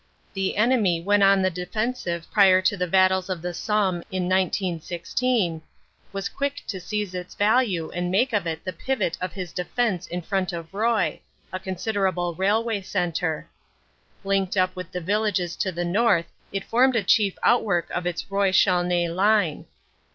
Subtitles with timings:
[0.33, 5.61] The enemy when on the defensive prior to the battles of the Somme in 1916,
[6.11, 10.07] was quick to seize its value and made of it the pivot of his defense
[10.07, 11.19] in front of Roye,
[11.53, 13.47] a considerable railway centre.
[14.23, 18.05] Linked up with the villages to the north it formed a chief out work of
[18.05, 19.67] his Roye Chaulnes line.